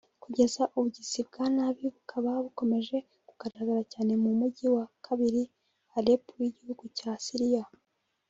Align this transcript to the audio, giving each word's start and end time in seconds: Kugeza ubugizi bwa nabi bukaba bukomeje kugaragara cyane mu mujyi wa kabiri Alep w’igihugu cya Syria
Kugeza 0.23 0.61
ubugizi 0.75 1.19
bwa 1.27 1.45
nabi 1.55 1.83
bukaba 1.95 2.31
bukomeje 2.45 2.97
kugaragara 3.29 3.81
cyane 3.93 4.11
mu 4.23 4.31
mujyi 4.39 4.67
wa 4.75 4.85
kabiri 5.05 5.41
Alep 5.97 6.23
w’igihugu 6.39 6.83
cya 6.97 7.13
Syria 7.25 7.63